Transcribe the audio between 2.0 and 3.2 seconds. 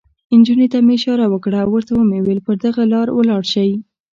مې وویل: پر دغه لار